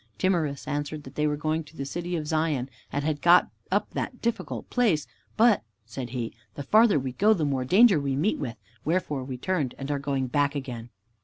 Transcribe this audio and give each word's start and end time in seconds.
Timorous 0.17 0.67
answered 0.67 1.03
that 1.03 1.13
they 1.13 1.27
were 1.27 1.37
going 1.37 1.63
to 1.63 1.77
the 1.77 1.85
City 1.85 2.15
of 2.15 2.25
Zion 2.25 2.71
and 2.91 3.03
had 3.05 3.21
got 3.21 3.51
up 3.71 3.91
that 3.91 4.19
difficult 4.19 4.67
place. 4.71 5.05
"But," 5.37 5.61
said 5.85 6.09
he, 6.09 6.33
"the 6.55 6.63
farther 6.63 6.97
we 6.97 7.11
go, 7.11 7.35
the 7.35 7.45
more 7.45 7.65
danger 7.65 7.99
we 7.99 8.15
meet 8.15 8.39
with, 8.39 8.57
wherefore 8.83 9.23
we 9.23 9.37
turned 9.37 9.75
and 9.77 9.91
are 9.91 9.99
going 9.99 10.25
back 10.25 10.55
again." 10.55 10.89